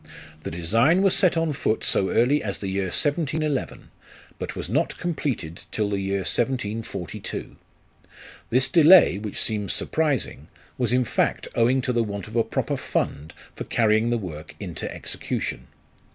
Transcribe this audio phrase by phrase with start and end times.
[0.41, 3.91] The design was set on foot so early as the year 1711,
[4.39, 7.55] but was not completed till the year 1742.
[8.49, 12.77] This delay, which seems surprising, was in fact owing to the want of a proper
[12.77, 15.67] fund for carrying the work into execution.